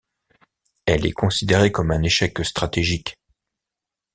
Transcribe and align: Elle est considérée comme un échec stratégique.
Elle 0.87 1.05
est 1.05 1.11
considérée 1.11 1.71
comme 1.71 1.91
un 1.91 2.01
échec 2.01 2.43
stratégique. 2.43 3.19